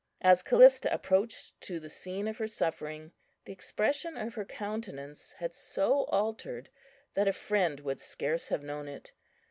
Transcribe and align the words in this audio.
As 0.23 0.41
Callista 0.41 0.91
approached 0.91 1.61
to 1.61 1.79
the 1.79 1.87
scene 1.87 2.27
of 2.27 2.37
her 2.39 2.47
suffering, 2.47 3.11
the 3.45 3.51
expression 3.53 4.17
of 4.17 4.33
her 4.33 4.45
countenance 4.45 5.33
had 5.33 5.53
so 5.53 6.05
altered 6.05 6.71
that 7.13 7.27
a 7.27 7.33
friend 7.33 7.81
would 7.81 7.99
scarce 8.01 8.47
have 8.47 8.63
known 8.63 8.87
it. 8.87 9.11